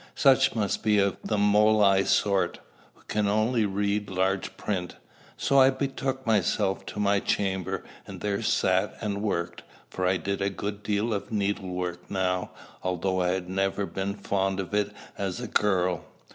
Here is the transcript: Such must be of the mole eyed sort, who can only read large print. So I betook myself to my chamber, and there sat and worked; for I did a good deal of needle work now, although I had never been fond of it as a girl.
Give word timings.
Such 0.15 0.55
must 0.55 0.81
be 0.81 0.97
of 0.97 1.17
the 1.23 1.37
mole 1.37 1.83
eyed 1.83 2.07
sort, 2.07 2.57
who 2.95 3.03
can 3.07 3.27
only 3.27 3.67
read 3.67 4.09
large 4.09 4.57
print. 4.57 4.95
So 5.37 5.59
I 5.59 5.69
betook 5.69 6.25
myself 6.25 6.83
to 6.87 6.99
my 6.99 7.19
chamber, 7.19 7.83
and 8.07 8.19
there 8.19 8.41
sat 8.41 8.95
and 8.99 9.21
worked; 9.21 9.61
for 9.91 10.07
I 10.07 10.17
did 10.17 10.41
a 10.41 10.49
good 10.49 10.81
deal 10.81 11.13
of 11.13 11.31
needle 11.31 11.69
work 11.69 12.09
now, 12.09 12.49
although 12.81 13.21
I 13.21 13.29
had 13.33 13.47
never 13.47 13.85
been 13.85 14.15
fond 14.15 14.59
of 14.59 14.73
it 14.73 14.91
as 15.19 15.39
a 15.39 15.47
girl. 15.47 16.03